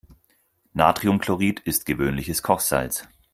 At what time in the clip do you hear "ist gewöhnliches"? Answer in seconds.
1.59-2.41